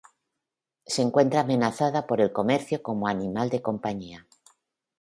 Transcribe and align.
Se 0.87 1.03
encuentra 1.03 1.41
amenazada 1.41 2.07
por 2.07 2.21
el 2.21 2.33
comercio 2.33 2.81
como 2.81 3.05
animal 3.07 3.51
de 3.51 3.61
compañía. 3.61 4.25